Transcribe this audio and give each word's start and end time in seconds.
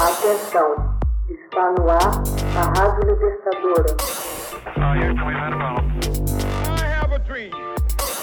Atenção, 0.00 0.96
está 1.28 1.72
no 1.72 1.90
ar 1.90 2.22
a 2.56 2.80
Rádio 2.80 3.10
Libertadora. 3.10 3.96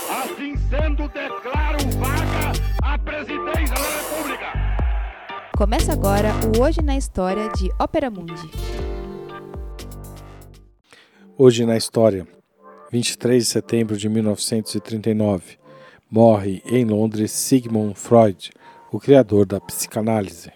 Assim 0.09 0.55
sendo, 0.69 1.09
declaro 1.09 1.77
vaga 1.99 2.53
a 2.81 2.97
presidência 2.97 3.75
da 3.75 3.89
República. 3.99 4.53
Começa 5.57 5.91
agora 5.91 6.29
o 6.55 6.61
Hoje 6.63 6.81
na 6.81 6.95
História 6.95 7.49
de 7.49 7.69
Ópera 7.77 8.09
Mundi. 8.09 8.49
Hoje 11.37 11.65
na 11.65 11.75
História, 11.75 12.25
23 12.89 13.43
de 13.43 13.49
setembro 13.49 13.97
de 13.97 14.07
1939, 14.07 15.57
morre 16.09 16.63
em 16.65 16.85
Londres 16.85 17.33
Sigmund 17.33 17.95
Freud, 17.95 18.49
o 18.93 18.97
criador 18.97 19.45
da 19.45 19.59
psicanálise. 19.59 20.54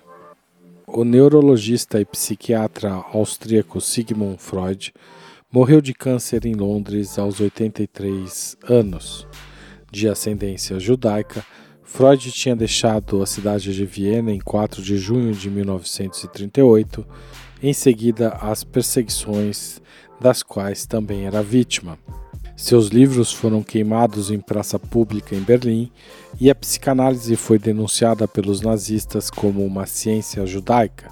O 0.92 1.04
neurologista 1.04 2.02
e 2.02 2.06
psiquiatra 2.06 2.92
austríaco 3.14 3.80
Sigmund 3.80 4.38
Freud 4.40 4.92
morreu 5.52 5.82
de 5.82 5.94
câncer 5.94 6.46
em 6.48 6.56
Londres 6.56 7.20
aos 7.20 7.40
83 7.40 8.58
anos. 8.68 9.28
De 9.92 10.10
ascendência 10.10 10.80
judaica, 10.80 11.46
Freud 11.84 12.32
tinha 12.32 12.56
deixado 12.56 13.22
a 13.22 13.28
cidade 13.28 13.74
de 13.74 13.86
Viena 13.86 14.32
em 14.32 14.40
4 14.40 14.82
de 14.82 14.98
junho 14.98 15.32
de 15.32 15.48
1938, 15.50 17.06
em 17.62 17.72
seguida 17.74 18.30
às 18.30 18.64
perseguições 18.64 19.80
das 20.20 20.44
quais 20.44 20.86
também 20.86 21.26
era 21.26 21.42
vítima. 21.42 21.98
Seus 22.56 22.88
livros 22.88 23.32
foram 23.32 23.64
queimados 23.64 24.30
em 24.30 24.40
praça 24.40 24.78
pública 24.78 25.34
em 25.34 25.40
Berlim 25.40 25.90
e 26.42 26.50
a 26.50 26.56
psicanálise 26.56 27.38
foi 27.38 27.58
denunciada 27.58 28.28
pelos 28.28 28.60
nazistas 28.60 29.30
como 29.30 29.66
uma 29.66 29.86
ciência 29.86 30.46
judaica. 30.46 31.10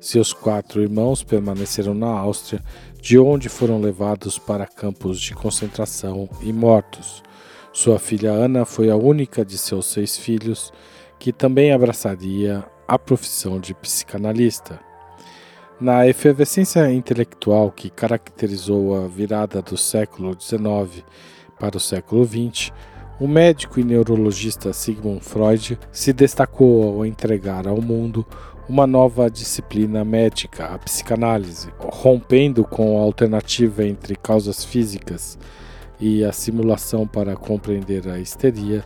Seus 0.00 0.32
quatro 0.32 0.82
irmãos 0.82 1.22
permaneceram 1.22 1.94
na 1.94 2.08
Áustria, 2.08 2.60
de 3.00 3.16
onde 3.16 3.48
foram 3.48 3.80
levados 3.80 4.36
para 4.36 4.66
campos 4.66 5.20
de 5.20 5.32
concentração 5.32 6.28
e 6.42 6.52
mortos. 6.52 7.22
Sua 7.72 8.00
filha 8.00 8.32
Ana 8.32 8.64
foi 8.64 8.90
a 8.90 8.96
única 8.96 9.44
de 9.44 9.56
seus 9.56 9.86
seis 9.86 10.16
filhos 10.16 10.72
que 11.16 11.32
também 11.32 11.72
abraçaria 11.72 12.64
a 12.88 12.98
profissão 12.98 13.60
de 13.60 13.72
psicanalista. 13.72 14.80
Na 15.82 16.06
efervescência 16.06 16.88
intelectual 16.92 17.72
que 17.72 17.90
caracterizou 17.90 19.04
a 19.04 19.08
virada 19.08 19.60
do 19.60 19.76
século 19.76 20.32
XIX 20.40 21.04
para 21.58 21.76
o 21.76 21.80
século 21.80 22.24
XX, 22.24 22.70
o 23.18 23.26
médico 23.26 23.80
e 23.80 23.82
neurologista 23.82 24.72
Sigmund 24.72 25.24
Freud 25.24 25.76
se 25.90 26.12
destacou 26.12 26.84
ao 26.84 27.04
entregar 27.04 27.66
ao 27.66 27.82
mundo 27.82 28.24
uma 28.68 28.86
nova 28.86 29.28
disciplina 29.28 30.04
médica, 30.04 30.66
a 30.66 30.78
psicanálise, 30.78 31.72
rompendo 31.80 32.62
com 32.62 33.00
a 33.00 33.02
alternativa 33.02 33.84
entre 33.84 34.14
causas 34.14 34.64
físicas 34.64 35.36
e 35.98 36.24
a 36.24 36.30
simulação 36.30 37.08
para 37.08 37.34
compreender 37.34 38.08
a 38.08 38.20
histeria. 38.20 38.84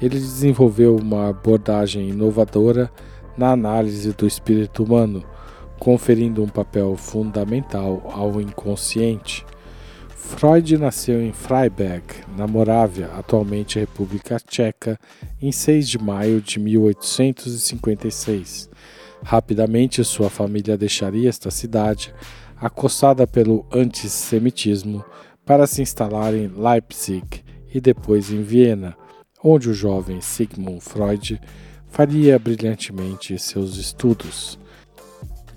Ele 0.00 0.18
desenvolveu 0.18 0.96
uma 0.96 1.28
abordagem 1.28 2.08
inovadora 2.08 2.90
na 3.36 3.50
análise 3.50 4.14
do 4.14 4.26
espírito 4.26 4.82
humano, 4.82 5.22
conferindo 5.78 6.42
um 6.42 6.48
papel 6.48 6.96
fundamental 6.96 8.10
ao 8.12 8.40
inconsciente. 8.40 9.46
Freud 10.08 10.76
nasceu 10.76 11.22
em 11.22 11.32
Freiberg, 11.32 12.04
na 12.36 12.46
Morávia, 12.46 13.06
atualmente 13.16 13.78
República 13.78 14.38
Tcheca, 14.38 15.00
em 15.40 15.50
6 15.50 15.88
de 15.88 15.98
maio 15.98 16.40
de 16.40 16.60
1856. 16.60 18.68
Rapidamente, 19.22 20.04
sua 20.04 20.28
família 20.28 20.76
deixaria 20.76 21.28
esta 21.28 21.50
cidade, 21.50 22.12
acossada 22.60 23.26
pelo 23.26 23.64
antissemitismo, 23.72 25.04
para 25.46 25.66
se 25.66 25.80
instalar 25.80 26.34
em 26.34 26.48
Leipzig 26.48 27.42
e 27.72 27.80
depois 27.80 28.30
em 28.30 28.42
Viena, 28.42 28.94
onde 29.42 29.70
o 29.70 29.74
jovem 29.74 30.20
Sigmund 30.20 30.80
Freud 30.80 31.40
faria 31.88 32.38
brilhantemente 32.38 33.38
seus 33.38 33.76
estudos. 33.76 34.58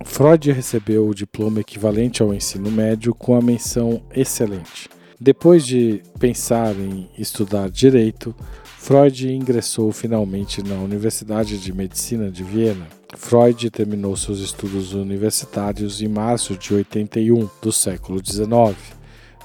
Freud 0.06 0.51
recebeu 0.51 1.07
o 1.07 1.16
diploma 1.16 1.62
equivalente 1.62 2.22
ao 2.22 2.34
ensino 2.34 2.69
médio 2.72 3.13
com 3.13 3.35
a 3.35 3.41
menção 3.41 4.01
excelente. 4.13 4.89
Depois 5.19 5.66
de 5.66 6.01
pensar 6.19 6.75
em 6.75 7.09
estudar 7.17 7.69
direito, 7.69 8.35
Freud 8.63 9.31
ingressou 9.31 9.91
finalmente 9.91 10.63
na 10.63 10.75
Universidade 10.75 11.59
de 11.59 11.72
Medicina 11.72 12.31
de 12.31 12.44
Viena. 12.44 12.88
Freud 13.16 13.69
terminou 13.69 14.16
seus 14.17 14.40
estudos 14.40 14.94
universitários 14.94 16.01
em 16.01 16.07
março 16.07 16.57
de 16.57 16.73
81 16.73 17.47
do 17.61 17.72
século 17.72 18.19
XIX. 18.25 18.75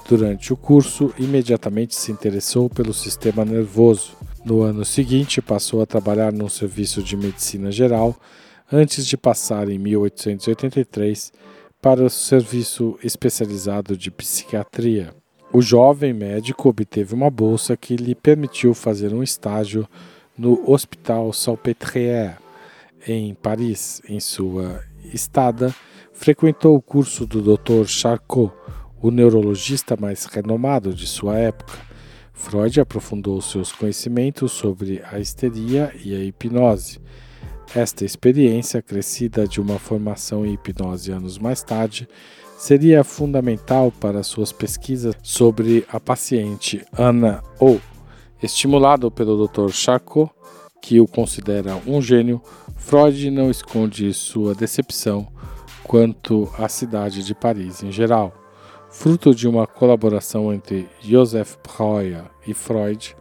Durante 0.09 0.53
o 0.53 0.57
curso, 0.57 1.13
imediatamente 1.19 1.95
se 1.95 2.11
interessou 2.11 2.69
pelo 2.69 2.93
sistema 2.93 3.45
nervoso. 3.45 4.13
No 4.43 4.61
ano 4.61 4.83
seguinte, 4.85 5.41
passou 5.41 5.81
a 5.81 5.85
trabalhar 5.85 6.31
num 6.31 6.49
serviço 6.49 7.03
de 7.03 7.15
medicina 7.15 7.71
geral 7.71 8.15
antes 8.71 9.05
de 9.05 9.15
passar 9.15 9.69
em 9.69 9.77
1883 9.77 11.31
para 11.81 12.03
o 12.03 12.09
serviço 12.09 12.99
especializado 13.01 13.95
de 13.95 14.11
psiquiatria. 14.11 15.13
O 15.53 15.61
jovem 15.61 16.13
médico 16.13 16.67
obteve 16.67 17.13
uma 17.13 17.29
bolsa 17.29 17.77
que 17.77 17.95
lhe 17.95 18.13
permitiu 18.13 18.73
fazer 18.73 19.13
um 19.13 19.23
estágio 19.23 19.87
no 20.37 20.69
Hospital 20.69 21.31
Salpêtrière, 21.31 22.37
em 23.07 23.33
Paris. 23.33 24.01
Em 24.09 24.19
sua 24.19 24.83
estada, 25.13 25.73
frequentou 26.11 26.75
o 26.75 26.81
curso 26.81 27.25
do 27.25 27.41
Dr. 27.41 27.85
Charcot, 27.85 28.51
o 29.01 29.09
neurologista 29.09 29.95
mais 29.95 30.25
renomado 30.25 30.93
de 30.93 31.07
sua 31.07 31.37
época. 31.37 31.77
Freud 32.33 32.81
aprofundou 32.81 33.41
seus 33.41 33.71
conhecimentos 33.71 34.51
sobre 34.51 35.01
a 35.09 35.19
histeria 35.19 35.93
e 36.03 36.13
a 36.13 36.19
hipnose 36.19 36.99
esta 37.75 38.05
experiência, 38.05 38.81
crescida 38.81 39.47
de 39.47 39.59
uma 39.59 39.77
formação 39.77 40.45
em 40.45 40.53
hipnose 40.53 41.11
anos 41.11 41.37
mais 41.37 41.61
tarde, 41.61 42.07
seria 42.57 43.03
fundamental 43.03 43.91
para 43.91 44.23
suas 44.23 44.51
pesquisas 44.51 45.15
sobre 45.21 45.85
a 45.91 45.99
paciente 45.99 46.83
Ana 46.97 47.43
O. 47.59 47.79
Estimulado 48.41 49.11
pelo 49.11 49.47
Dr. 49.47 49.69
Charcot, 49.69 50.31
que 50.81 50.99
o 50.99 51.07
considera 51.07 51.75
um 51.85 52.01
gênio, 52.01 52.41
Freud 52.75 53.29
não 53.29 53.49
esconde 53.51 54.13
sua 54.13 54.55
decepção 54.55 55.27
quanto 55.83 56.49
à 56.57 56.67
cidade 56.67 57.23
de 57.23 57.33
Paris 57.33 57.83
em 57.83 57.91
geral. 57.91 58.33
Fruto 58.89 59.33
de 59.35 59.47
uma 59.47 59.67
colaboração 59.67 60.53
entre 60.53 60.87
Joseph 61.01 61.55
Breuer 61.63 62.23
e 62.45 62.53
Freud, 62.53 63.15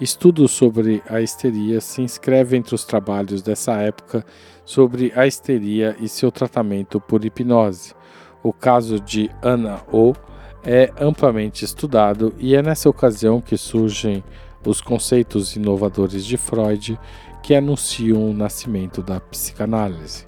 Estudos 0.00 0.52
sobre 0.52 1.02
a 1.08 1.20
histeria 1.20 1.80
se 1.80 2.00
inscreve 2.02 2.56
entre 2.56 2.72
os 2.72 2.84
trabalhos 2.84 3.42
dessa 3.42 3.72
época 3.78 4.24
sobre 4.64 5.12
a 5.16 5.26
histeria 5.26 5.96
e 5.98 6.08
seu 6.08 6.30
tratamento 6.30 7.00
por 7.00 7.24
hipnose. 7.24 7.94
O 8.40 8.52
caso 8.52 9.00
de 9.00 9.28
Anna 9.42 9.80
O 9.92 10.14
é 10.62 10.92
amplamente 11.00 11.64
estudado 11.64 12.32
e 12.38 12.54
é 12.54 12.62
nessa 12.62 12.88
ocasião 12.88 13.40
que 13.40 13.56
surgem 13.56 14.22
os 14.64 14.80
conceitos 14.80 15.56
inovadores 15.56 16.24
de 16.24 16.36
Freud 16.36 16.98
que 17.42 17.54
anunciam 17.54 18.30
o 18.30 18.32
nascimento 18.32 19.02
da 19.02 19.18
psicanálise. 19.18 20.26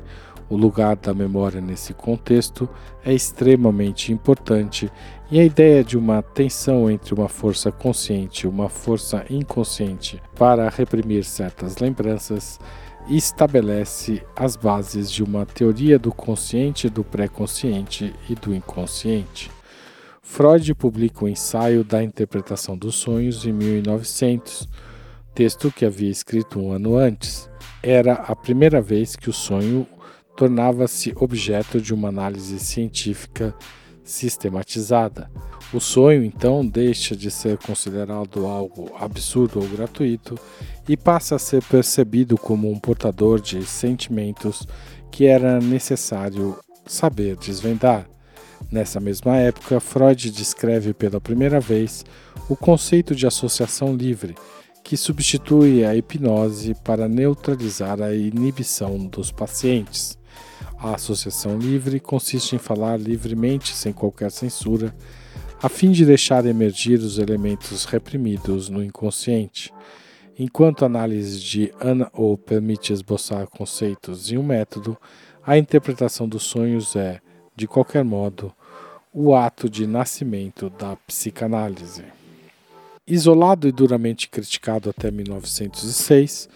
O 0.51 0.57
lugar 0.57 0.97
da 0.97 1.15
memória 1.15 1.61
nesse 1.61 1.95
contexto 1.95 2.69
é 3.05 3.15
extremamente 3.15 4.13
importante 4.13 4.91
e 5.31 5.39
a 5.39 5.45
ideia 5.45 5.85
de 5.85 5.97
uma 5.97 6.23
tensão 6.23 6.91
entre 6.91 7.15
uma 7.15 7.29
força 7.29 7.71
consciente 7.71 8.45
e 8.45 8.49
uma 8.49 8.69
força 8.69 9.25
inconsciente 9.31 10.21
para 10.35 10.69
reprimir 10.69 11.25
certas 11.25 11.77
lembranças 11.79 12.59
estabelece 13.09 14.23
as 14.35 14.57
bases 14.57 15.09
de 15.11 15.23
uma 15.23 15.47
teoria 15.47 16.01
do 16.01 16.13
consciente, 16.13 16.91
do 16.91 17.05
pré-consciente 17.05 18.13
e 18.29 18.35
do 18.35 18.53
inconsciente. 18.53 19.53
Freud 20.21 20.75
publica 20.75 21.25
o 21.25 21.29
ensaio 21.29 21.85
da 21.85 22.03
interpretação 22.03 22.77
dos 22.77 22.97
sonhos 22.97 23.47
em 23.47 23.53
1900, 23.53 24.69
texto 25.33 25.71
que 25.71 25.85
havia 25.85 26.11
escrito 26.11 26.61
um 26.61 26.73
ano 26.73 26.97
antes. 26.97 27.49
Era 27.83 28.15
a 28.15 28.37
primeira 28.37 28.81
vez 28.81 29.17
que 29.17 29.31
o 29.31 29.33
sonho 29.33 29.87
tornava-se 30.41 31.13
objeto 31.17 31.79
de 31.83 31.93
uma 31.93 32.09
análise 32.09 32.59
científica 32.59 33.55
sistematizada. 34.03 35.31
O 35.71 35.79
sonho, 35.79 36.25
então, 36.25 36.67
deixa 36.67 37.15
de 37.15 37.31
ser 37.31 37.59
considerado 37.59 38.47
algo 38.47 38.91
absurdo 38.99 39.61
ou 39.61 39.69
gratuito 39.69 40.39
e 40.89 40.97
passa 40.97 41.37
a 41.37 41.39
ser 41.39 41.63
percebido 41.65 42.39
como 42.39 42.71
um 42.71 42.79
portador 42.79 43.39
de 43.39 43.63
sentimentos 43.67 44.67
que 45.11 45.27
era 45.27 45.61
necessário 45.61 46.57
saber 46.87 47.37
desvendar. 47.37 48.09
Nessa 48.73 48.99
mesma 48.99 49.37
época, 49.37 49.79
Freud 49.79 50.31
descreve 50.31 50.95
pela 50.95 51.21
primeira 51.21 51.61
vez 51.61 52.03
o 52.49 52.57
conceito 52.57 53.15
de 53.15 53.27
associação 53.27 53.95
livre, 53.95 54.35
que 54.83 54.97
substitui 54.97 55.85
a 55.85 55.95
hipnose 55.95 56.75
para 56.83 57.07
neutralizar 57.07 58.01
a 58.01 58.15
inibição 58.15 58.97
dos 58.97 59.31
pacientes. 59.31 60.19
A 60.83 60.95
associação 60.95 61.59
livre 61.59 62.01
consiste 62.01 62.57
em 62.57 62.59
falar 62.59 62.99
livremente, 62.99 63.77
sem 63.77 63.93
qualquer 63.93 64.31
censura, 64.31 64.95
a 65.63 65.69
fim 65.69 65.91
de 65.91 66.07
deixar 66.07 66.47
emergir 66.47 66.99
os 67.01 67.19
elementos 67.19 67.85
reprimidos 67.85 68.71
no 68.71 68.83
inconsciente. 68.83 69.71
Enquanto 70.39 70.83
a 70.83 70.87
análise 70.87 71.39
de 71.39 71.71
Ana 71.79 72.11
ou 72.15 72.39
permite 72.39 72.95
esboçar 72.95 73.47
conceitos 73.47 74.33
e 74.33 74.39
um 74.39 74.43
método, 74.43 74.97
a 75.45 75.59
interpretação 75.59 76.27
dos 76.27 76.45
sonhos 76.45 76.97
é, 76.97 77.21
de 77.55 77.67
qualquer 77.67 78.03
modo, 78.03 78.51
o 79.13 79.35
ato 79.35 79.69
de 79.69 79.87
nascimento 79.87 80.71
da 80.71 80.97
psicanálise. 80.97 82.05
Isolado 83.07 83.69
e 83.69 83.73
duramente 83.73 84.31
criticado 84.31 84.89
até 84.89 85.11
1906, 85.11 86.49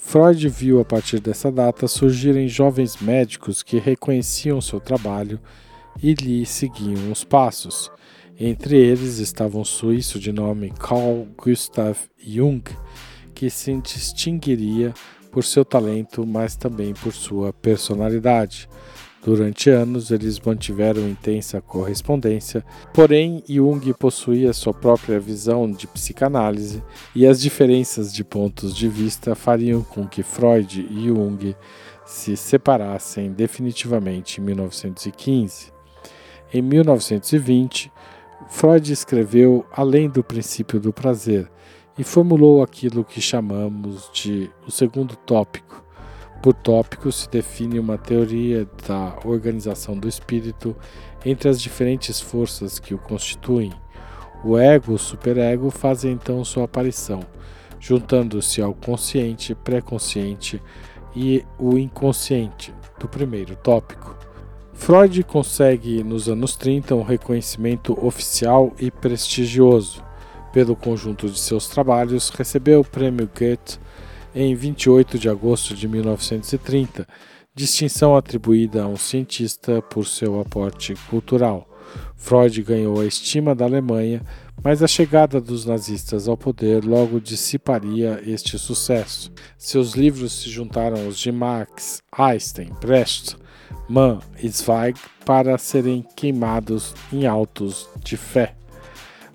Freud 0.00 0.48
viu 0.48 0.80
a 0.80 0.84
partir 0.84 1.18
dessa 1.18 1.50
data 1.50 1.88
surgirem 1.88 2.46
jovens 2.46 2.96
médicos 2.98 3.64
que 3.64 3.78
reconheciam 3.78 4.60
seu 4.60 4.78
trabalho 4.78 5.40
e 6.00 6.14
lhe 6.14 6.46
seguiam 6.46 7.10
os 7.10 7.24
passos. 7.24 7.90
Entre 8.38 8.76
eles 8.76 9.18
estava 9.18 9.58
um 9.58 9.64
suíço 9.64 10.20
de 10.20 10.32
nome 10.32 10.72
Carl 10.78 11.26
Gustav 11.36 11.98
Jung, 12.16 12.62
que 13.34 13.50
se 13.50 13.76
distinguiria 13.80 14.94
por 15.32 15.42
seu 15.42 15.64
talento, 15.64 16.24
mas 16.24 16.56
também 16.56 16.94
por 16.94 17.12
sua 17.12 17.52
personalidade. 17.52 18.68
Durante 19.24 19.68
anos, 19.68 20.10
eles 20.10 20.38
mantiveram 20.38 21.08
intensa 21.08 21.60
correspondência, 21.60 22.64
porém, 22.94 23.42
Jung 23.48 23.92
possuía 23.94 24.52
sua 24.52 24.72
própria 24.72 25.18
visão 25.18 25.70
de 25.70 25.86
psicanálise 25.86 26.82
e 27.14 27.26
as 27.26 27.40
diferenças 27.40 28.12
de 28.12 28.22
pontos 28.22 28.74
de 28.74 28.88
vista 28.88 29.34
fariam 29.34 29.82
com 29.82 30.06
que 30.06 30.22
Freud 30.22 30.86
e 30.88 31.08
Jung 31.08 31.54
se 32.06 32.36
separassem 32.36 33.32
definitivamente 33.32 34.40
em 34.40 34.44
1915. 34.44 35.72
Em 36.54 36.62
1920, 36.62 37.92
Freud 38.48 38.92
escreveu 38.92 39.66
Além 39.70 40.08
do 40.08 40.24
Princípio 40.24 40.80
do 40.80 40.92
Prazer 40.92 41.50
e 41.98 42.04
formulou 42.04 42.62
aquilo 42.62 43.04
que 43.04 43.20
chamamos 43.20 44.08
de 44.12 44.50
o 44.66 44.70
segundo 44.70 45.16
tópico. 45.16 45.87
Por 46.42 46.54
tópico 46.54 47.10
se 47.10 47.28
define 47.28 47.80
uma 47.80 47.98
teoria 47.98 48.66
da 48.86 49.18
organização 49.24 49.98
do 49.98 50.08
espírito 50.08 50.76
entre 51.24 51.48
as 51.48 51.60
diferentes 51.60 52.20
forças 52.20 52.78
que 52.78 52.94
o 52.94 52.98
constituem. 52.98 53.72
O 54.44 54.56
ego 54.56 54.92
o 54.92 54.98
superego 54.98 55.68
fazem 55.68 56.12
então 56.12 56.44
sua 56.44 56.64
aparição, 56.64 57.20
juntando-se 57.80 58.62
ao 58.62 58.72
consciente, 58.72 59.52
pré-consciente 59.52 60.62
e 61.14 61.44
o 61.58 61.76
inconsciente 61.76 62.72
do 63.00 63.08
primeiro 63.08 63.56
tópico. 63.56 64.16
Freud 64.72 65.24
consegue 65.24 66.04
nos 66.04 66.28
anos 66.28 66.54
30 66.54 66.94
um 66.94 67.02
reconhecimento 67.02 67.98
oficial 68.04 68.72
e 68.78 68.92
prestigioso. 68.92 70.04
Pelo 70.52 70.76
conjunto 70.76 71.28
de 71.28 71.38
seus 71.38 71.68
trabalhos, 71.68 72.30
recebeu 72.30 72.80
o 72.80 72.84
prêmio 72.84 73.28
Goethe 73.36 73.78
em 74.34 74.54
28 74.54 75.18
de 75.18 75.28
agosto 75.28 75.74
de 75.74 75.88
1930, 75.88 77.06
distinção 77.54 78.16
atribuída 78.16 78.82
a 78.82 78.86
um 78.86 78.96
cientista 78.96 79.82
por 79.82 80.06
seu 80.06 80.40
aporte 80.40 80.94
cultural. 81.10 81.68
Freud 82.16 82.62
ganhou 82.62 83.00
a 83.00 83.06
estima 83.06 83.54
da 83.54 83.64
Alemanha, 83.64 84.22
mas 84.62 84.82
a 84.82 84.86
chegada 84.86 85.40
dos 85.40 85.64
nazistas 85.64 86.28
ao 86.28 86.36
poder 86.36 86.84
logo 86.84 87.20
dissiparia 87.20 88.20
este 88.26 88.58
sucesso. 88.58 89.32
Seus 89.56 89.94
livros 89.94 90.32
se 90.40 90.50
juntaram 90.50 91.04
aos 91.04 91.18
de 91.18 91.30
Marx, 91.30 92.02
Einstein, 92.12 92.70
Brecht, 92.80 93.36
Mann 93.88 94.20
e 94.42 94.48
Zweig 94.48 94.98
para 95.24 95.56
serem 95.58 96.04
queimados 96.16 96.94
em 97.12 97.26
autos 97.26 97.88
de 98.02 98.16
fé. 98.16 98.54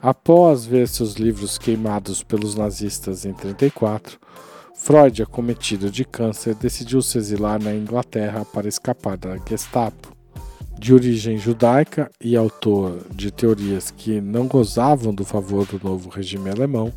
Após 0.01 0.65
ver 0.65 0.87
seus 0.87 1.13
livros 1.13 1.57
queimados 1.57 2.21
pelos 2.21 2.55
nazistas 2.55 3.23
em 3.23 3.29
1934, 3.29 4.19
Freud, 4.75 5.21
acometido 5.21 5.89
de 5.89 6.03
câncer, 6.03 6.55
decidiu 6.55 7.01
se 7.01 7.17
exilar 7.17 7.61
na 7.61 7.73
Inglaterra 7.73 8.43
para 8.43 8.67
escapar 8.67 9.15
da 9.15 9.37
Gestapo. 9.37 10.11
De 10.77 10.93
origem 10.93 11.37
judaica 11.37 12.11
e 12.19 12.35
autor 12.35 13.05
de 13.11 13.31
teorias 13.31 13.91
que 13.91 14.19
não 14.19 14.47
gozavam 14.47 15.13
do 15.13 15.23
favor 15.23 15.65
do 15.65 15.79
novo 15.81 16.09
regime 16.09 16.49
alemão, 16.49 16.91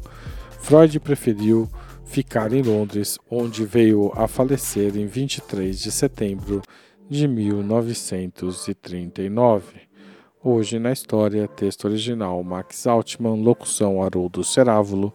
Freud 0.59 0.99
preferiu 0.99 1.69
ficar 2.05 2.53
em 2.53 2.63
Londres, 2.63 3.19
onde 3.31 3.65
veio 3.65 4.11
a 4.17 4.27
falecer 4.27 4.97
em 4.97 5.07
23 5.07 5.79
de 5.79 5.93
setembro 5.93 6.63
de 7.09 7.29
1939. 7.29 9.87
Hoje 10.43 10.79
na 10.79 10.93
história, 10.93 11.47
texto 11.47 11.85
original 11.87 12.43
Max 12.43 12.87
Altman, 12.87 13.43
locução 13.43 14.03
Haroldo 14.03 14.43
Cerávulo, 14.43 15.15